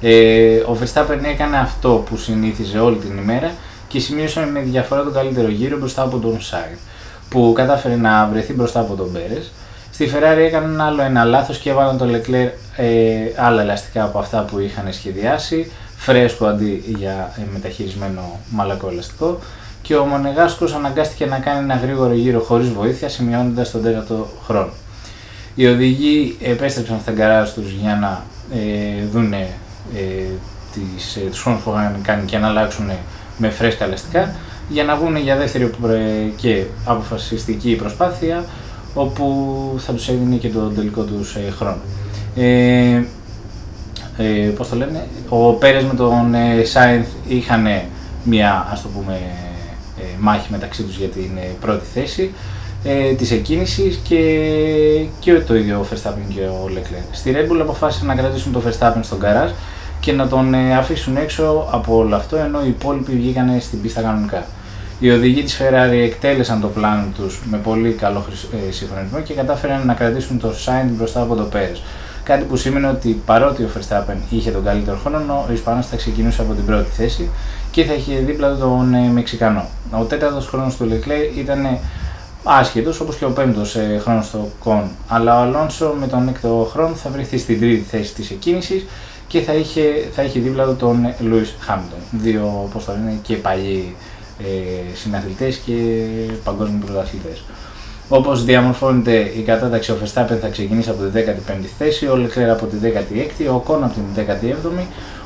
Ε, 0.00 0.56
ο 0.56 0.78
Verstappen 0.80 1.24
έκανε 1.24 1.58
αυτό 1.58 2.04
που 2.08 2.16
συνήθιζε 2.16 2.78
όλη 2.78 2.96
την 2.96 3.18
ημέρα 3.18 3.52
και 3.88 4.00
σημείωσε 4.00 4.48
με 4.52 4.60
διαφορά 4.60 5.02
τον 5.02 5.12
καλύτερο 5.12 5.48
γύρο 5.48 5.78
μπροστά 5.78 6.02
από 6.02 6.18
τον 6.18 6.38
Sainz 6.38 6.78
που 7.28 7.52
κατάφερε 7.56 7.96
να 7.96 8.28
βρεθεί 8.32 8.52
μπροστά 8.52 8.80
από 8.80 8.94
τον 8.94 9.12
Πέρες. 9.12 9.52
Στη 9.92 10.10
Ferrari 10.14 10.38
έκανε 10.38 10.82
άλλο 10.82 11.02
ένα 11.02 11.24
λάθος 11.24 11.58
και 11.58 11.70
έβαλαν 11.70 11.98
τον 11.98 12.14
Leclerc 12.14 12.50
ε, 12.76 12.86
άλλα 13.36 13.62
ελαστικά 13.62 14.04
από 14.04 14.18
αυτά 14.18 14.42
που 14.42 14.58
είχαν 14.58 14.92
σχεδιάσει, 14.92 15.72
φρέσκο 15.96 16.46
αντί 16.46 16.84
για 16.98 17.32
ε, 17.38 17.42
μεταχειρισμένο 17.52 18.40
μαλακό 18.50 18.88
ελαστικό 18.88 19.38
και 19.82 19.96
ο 19.96 20.04
Μονεγάσκος 20.04 20.74
αναγκάστηκε 20.74 21.26
να 21.26 21.38
κάνει 21.38 21.58
ένα 21.58 21.76
γρήγορο 21.76 22.12
γύρο 22.12 22.40
χωρίς 22.40 22.68
βοήθεια 22.68 23.08
σημειώνοντας 23.08 23.70
τον 23.70 23.82
τέταρτο 23.82 24.28
χρόνο. 24.46 24.70
Οι 25.54 25.66
οδηγοί 25.66 26.36
επέστρεψαν 26.42 26.98
στα 27.00 27.12
γκαράζ 27.12 27.50
τους 27.50 27.70
για 27.70 27.96
να 28.00 28.24
ε, 28.58 29.04
δούνε 29.12 29.48
ε, 29.96 30.00
τις, 30.72 31.16
ε, 31.16 31.20
τους 31.20 31.42
χρόνους 31.42 31.62
που 31.62 31.70
είχαν 31.70 32.00
κάνει 32.02 32.24
και 32.24 32.38
να 32.38 32.48
αλλάξουν 32.48 32.90
με 33.38 33.50
φρέσκα 33.50 33.84
ελαστικά 33.84 34.34
για 34.68 34.84
να 34.84 34.96
βγουν 34.96 35.16
για 35.16 35.36
δεύτερη 35.36 35.72
και 36.36 36.64
αποφασιστική 36.84 37.74
προσπάθεια 37.74 38.44
όπου 38.94 39.74
θα 39.78 39.92
τους 39.92 40.08
έδινε 40.08 40.36
και 40.36 40.48
το 40.48 40.60
τελικό 40.60 41.02
τους 41.02 41.34
ε, 41.34 41.50
χρόνο. 41.50 41.78
Ε, 42.36 43.02
ε, 44.16 44.48
πώς 44.56 44.68
το 44.68 44.76
λένε, 44.76 45.06
ο 45.28 45.52
Πέρες 45.52 45.84
με 45.84 45.94
τον 45.94 46.34
ε, 46.34 46.64
Σάινθ 46.64 47.08
είχαν 47.26 47.66
μια 48.24 48.68
ας 48.72 48.82
το 48.82 48.88
πούμε 48.88 49.20
ε, 50.00 50.02
μάχη 50.18 50.48
μεταξύ 50.50 50.82
τους 50.82 50.96
για 50.96 51.08
την 51.08 51.30
ε, 51.36 51.50
πρώτη 51.60 51.84
θέση 51.94 52.32
ε, 52.84 53.12
της 53.12 53.30
εκκίνησης 53.30 54.00
και, 54.08 54.20
και 55.20 55.40
το 55.40 55.54
ίδιο 55.56 55.78
ο 55.78 55.86
Verstappen 55.92 56.34
και 56.34 56.40
ο 56.40 56.70
Leclerc. 56.74 57.04
Στη 57.12 57.34
Red 57.36 57.52
Bull 57.52 57.60
αποφάσισαν 57.60 58.06
να 58.06 58.14
κρατήσουν 58.14 58.52
τον 58.52 58.62
Verstappen 58.66 59.00
στον 59.02 59.18
καράζ 59.18 59.50
και 60.06 60.12
να 60.12 60.28
τον 60.28 60.54
αφήσουν 60.54 61.16
έξω 61.16 61.68
από 61.70 61.96
όλο 61.96 62.16
αυτό 62.16 62.36
ενώ 62.36 62.64
οι 62.64 62.68
υπόλοιποι 62.68 63.12
βγήκαν 63.12 63.60
στην 63.60 63.80
πίστα 63.80 64.00
κανονικά. 64.02 64.46
Οι 64.98 65.10
οδηγοί 65.10 65.42
της 65.42 65.60
Ferrari 65.60 66.04
εκτέλεσαν 66.04 66.60
το 66.60 66.68
πλάνο 66.68 67.04
τους 67.14 67.40
με 67.50 67.56
πολύ 67.56 67.92
καλό 67.92 68.24
ε, 68.68 68.72
συγχρονισμό 68.72 69.20
και 69.20 69.34
κατάφεραν 69.34 69.86
να 69.86 69.94
κρατήσουν 69.94 70.38
το 70.38 70.48
Sainz 70.48 70.88
μπροστά 70.90 71.20
από 71.20 71.34
το 71.34 71.48
Perez. 71.52 71.76
Κάτι 72.22 72.44
που 72.44 72.56
σήμαινε 72.56 72.88
ότι 72.88 73.22
παρότι 73.26 73.62
ο 73.62 73.68
Verstappen 73.74 74.16
είχε 74.30 74.50
τον 74.50 74.64
καλύτερο 74.64 74.96
χρόνο, 75.04 75.44
ο 75.48 75.52
Ισπανός 75.52 75.86
θα 75.86 75.96
ξεκινούσε 75.96 76.42
από 76.42 76.52
την 76.52 76.64
πρώτη 76.64 76.90
θέση 76.90 77.28
και 77.70 77.84
θα 77.84 77.92
είχε 77.92 78.18
δίπλα 78.18 78.56
τον 78.56 78.94
ε, 78.94 79.08
Μεξικανό. 79.12 79.68
Ο 79.90 80.02
τέταρτος 80.02 80.46
χρόνος 80.46 80.76
του 80.76 80.88
Leclerc 80.90 81.38
ήταν 81.38 81.78
άσχετος 82.46 83.00
όπως 83.00 83.16
και 83.16 83.24
ο 83.24 83.30
πέμπτος 83.30 83.76
ε, 83.76 84.00
χρόνος 84.02 84.26
στο 84.26 84.48
Κον. 84.58 84.90
Αλλά 85.08 85.38
ο 85.38 85.42
Αλόνσο 85.42 85.94
με 86.00 86.06
τον 86.06 86.28
έκτο 86.28 86.68
χρόνο 86.72 86.94
θα 86.94 87.10
βρεθεί 87.10 87.38
στην 87.38 87.60
τρίτη 87.60 87.84
θέση 87.90 88.14
της 88.14 88.30
εκκίνησης 88.30 88.84
και 89.26 89.40
θα 89.40 89.54
είχε, 89.54 89.82
θα 90.14 90.22
είχε 90.22 90.40
δίπλα 90.40 90.64
του 90.64 90.76
τον 90.76 91.14
Λιούις 91.20 91.46
Χάμιλτον. 91.60 91.98
Δύο, 92.10 92.60
όπως 92.64 92.84
το 92.84 92.92
λένε, 92.92 93.18
και 93.22 93.34
παλιοί 93.34 93.94
ε, 94.38 94.94
συναθλητές 94.94 95.56
και 95.56 95.72
παγκόσμιοι 96.44 96.82
πρωταθλητές. 96.84 97.42
Όπως 98.08 98.44
διαμορφώνεται 98.44 99.32
η 99.36 99.40
κατάταξη, 99.40 99.90
ο 99.90 99.96
Verstappen 100.02 100.38
θα 100.40 100.48
ξεκινήσει 100.48 100.90
από 100.90 101.02
τη 101.02 101.22
15η 101.26 101.66
θέση, 101.78 102.06
ο 102.06 102.14
Leclerc 102.14 102.48
από 102.50 102.66
τη 102.66 102.76
16η, 102.82 103.46
ο 103.54 103.58
Οκόν 103.58 103.84
από 103.84 103.94
την 103.94 104.24
17η, 104.26 104.82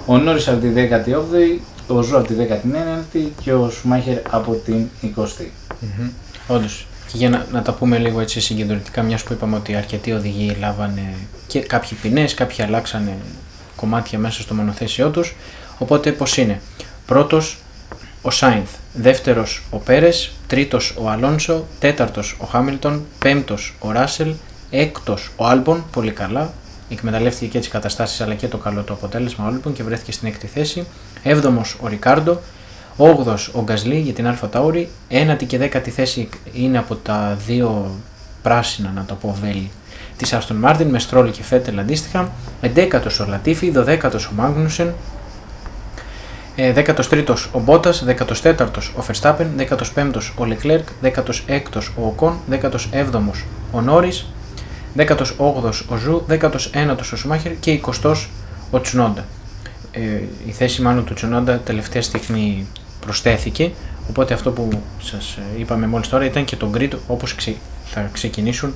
ο 0.06 0.18
Νόρις 0.18 0.48
από 0.48 0.60
τη 0.60 0.68
18η, 0.74 1.58
ο 1.86 2.02
Ζου 2.02 2.16
από 2.16 2.26
τη 2.26 2.34
19η 2.38 3.28
και 3.42 3.52
ο 3.52 3.70
Σουμάχερ 3.70 4.18
από 4.30 4.52
την 4.64 4.86
20η. 5.02 5.42
Mm-hmm. 5.44 6.10
Όντως. 6.48 6.86
Και 7.12 7.16
για 7.16 7.28
να, 7.28 7.46
να 7.52 7.62
τα 7.62 7.72
πούμε 7.72 7.98
λίγο 7.98 8.20
έτσι 8.20 8.40
συγκεντρωτικά, 8.40 9.02
μιας 9.02 9.22
που 9.22 9.32
είπαμε 9.32 9.56
ότι 9.56 9.74
αρκετοί 9.74 10.12
οδηγοί 10.12 10.56
λάβανε 10.60 11.14
και 11.46 11.60
κάποιοι 11.60 11.98
ποινές, 12.02 12.34
κάποιοι 12.34 12.64
αλλάξανε 12.64 13.16
κομμάτια 13.76 14.18
μέσα 14.18 14.42
στο 14.42 14.54
μονοθέσιό 14.54 15.10
τους. 15.10 15.36
Οπότε 15.78 16.12
πώς 16.12 16.36
είναι. 16.36 16.60
Πρώτος 17.06 17.58
ο 18.22 18.30
Σάινθ, 18.30 18.70
δεύτερος 18.92 19.62
ο 19.70 19.76
Πέρες, 19.76 20.32
τρίτος 20.46 20.94
ο 20.98 21.08
Αλόνσο, 21.08 21.66
τέταρτος 21.78 22.36
ο 22.40 22.44
Χάμιλτον, 22.44 23.04
πέμπτος 23.18 23.74
ο 23.78 23.90
Ράσελ, 23.90 24.34
έκτος 24.70 25.30
ο 25.36 25.46
Άλμπον, 25.46 25.84
πολύ 25.92 26.10
καλά, 26.10 26.52
εκμεταλλεύτηκε 26.90 27.46
και 27.46 27.58
τις 27.58 27.68
καταστάσεις 27.68 28.20
αλλά 28.20 28.34
και 28.34 28.48
το 28.48 28.56
καλό 28.56 28.82
το 28.82 28.92
αποτέλεσμα 28.92 29.44
ο 29.44 29.48
Άλμπον 29.48 29.72
και 29.72 29.82
βρέθηκε 29.82 30.12
στην 30.12 30.28
έκτη 30.28 30.46
θέση, 30.46 30.86
έβδομος 31.22 31.76
ο 31.80 31.86
Ρικάρντο, 31.86 32.40
όγδοος 32.96 33.50
ο 33.54 33.62
Γκασλή 33.62 33.98
για 33.98 34.12
την 34.12 34.26
Αλφα 34.26 34.48
Τάουρι, 34.48 34.88
ένατη 35.08 35.44
και 35.44 35.58
δέκατη 35.58 35.90
θέση 35.90 36.28
είναι 36.52 36.78
από 36.78 36.94
τα 36.94 37.36
δύο 37.46 37.90
πράσινα 38.42 38.92
να 38.94 39.04
το 39.04 39.14
πω 39.14 39.36
βέλη 39.40 39.70
της 40.16 40.32
Άστον 40.32 40.56
Μάρτιν 40.56 40.88
με 40.88 40.98
Στρόλ 40.98 41.30
και 41.30 41.42
Φέτελ 41.42 41.78
αντίστοιχα, 41.78 42.30
11ο 42.62 43.00
ο 43.20 43.24
Λατίφι, 43.28 43.72
12ο 43.76 44.10
ο 44.14 44.32
Μάγνουσεν, 44.36 44.92
13ο 46.56 47.34
ο 47.52 47.60
Μπότας, 47.60 48.04
14ο 48.06 48.66
ο 48.96 49.04
Verstappen, 49.06 49.46
15ο 49.56 50.20
ο 50.36 50.44
Leclerc, 50.44 50.84
16ο 51.02 51.80
ο 51.96 52.06
Οκόν, 52.06 52.38
17ο 52.50 53.20
ο 53.72 53.80
Νόρις, 53.80 54.12
18ο 54.96 55.14
ο 55.88 55.96
Ζου, 55.96 56.24
19ο 56.28 56.96
ο 57.00 57.16
Σουμάχερ 57.16 57.52
και 57.60 57.80
20ο 58.02 58.14
ο 58.70 58.80
Τσουνόντα. 58.80 59.24
Ε, 59.92 60.00
η 60.46 60.50
θέση 60.52 60.82
μάλλον 60.82 61.04
του 61.04 61.14
Τσουνόντα 61.14 61.58
τελευταία 61.58 62.02
στιγμή 62.02 62.66
προσθέθηκε, 63.00 63.70
οπότε 64.08 64.34
αυτό 64.34 64.50
που 64.50 64.68
σας 65.02 65.38
είπαμε 65.58 65.86
μόλις 65.86 66.08
τώρα 66.08 66.24
ήταν 66.24 66.44
και 66.44 66.56
το 66.56 66.70
grid 66.74 66.90
όπως 67.06 67.34
θα 67.84 68.08
ξεκινήσουν 68.12 68.74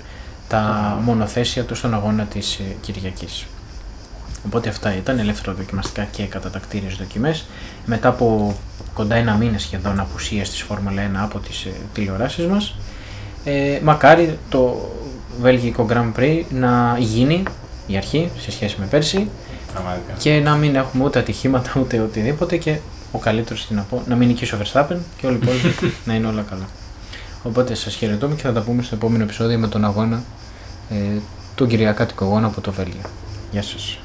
τα 0.48 0.98
μονοθέσια 1.04 1.64
τους 1.64 1.78
στον 1.78 1.94
αγώνα 1.94 2.24
της 2.24 2.54
ε, 2.54 2.62
Κυριακής. 2.80 3.46
Οπότε 4.46 4.68
αυτά 4.68 4.96
ήταν 4.96 5.18
ελεύθερα 5.18 5.52
δοκιμαστικά 5.56 6.04
και 6.04 6.22
κατατακτήριες 6.22 6.94
δοκιμές. 6.94 7.44
Μετά 7.86 8.08
από 8.08 8.56
κοντά 8.94 9.14
ένα 9.14 9.34
μήνα 9.34 9.58
σχεδόν 9.58 10.00
απουσίας 10.00 10.50
της 10.50 10.62
Φόρμουλα 10.62 11.02
1 11.02 11.10
από 11.14 11.38
τις 11.38 11.64
ε, 11.64 11.72
τηλεοράσεις 11.92 12.46
μας, 12.46 12.74
ε, 13.44 13.78
μακάρι 13.82 14.38
το 14.48 14.90
Βέλγικο 15.40 15.86
Grand 15.90 16.20
Prix 16.20 16.42
να 16.50 16.96
γίνει 16.98 17.42
η 17.86 17.96
αρχή 17.96 18.30
σε 18.38 18.50
σχέση 18.50 18.76
με 18.78 18.86
πέρσι 18.86 19.28
και 20.18 20.40
να 20.40 20.54
μην 20.54 20.74
έχουμε 20.74 21.04
ούτε 21.04 21.18
ατυχήματα 21.18 21.72
ούτε 21.80 22.00
οτιδήποτε 22.00 22.56
και 22.56 22.78
ο 23.12 23.18
καλύτερος 23.18 23.66
τι 23.66 23.74
να 23.74 23.82
πω, 23.82 24.02
να 24.06 24.16
μην 24.16 24.28
νικήσει 24.28 24.54
ο 24.54 24.58
Verstappen 24.62 24.96
και 25.16 25.26
όλοι 25.26 25.36
οι 25.36 25.40
υπόλοιποι 25.42 25.94
να 26.06 26.14
είναι 26.14 26.26
όλα 26.26 26.42
καλά. 26.42 26.68
Οπότε 27.42 27.74
σας 27.74 27.94
χαιρετούμε 27.94 28.34
και 28.34 28.42
θα 28.42 28.52
τα 28.52 28.60
πούμε 28.60 28.82
στο 28.82 28.94
επόμενο 28.94 29.22
επεισόδιο 29.22 29.58
με 29.58 29.68
τον 29.68 29.84
αγώνα, 29.84 30.22
ε, 30.90 31.18
τον 31.54 31.68
Κυριακάτικο 31.68 32.24
αγώνα 32.24 32.46
από 32.46 32.60
το 32.60 32.72
Βέλγιο. 32.72 33.00
Γεια 33.50 33.62
σας. 33.62 33.98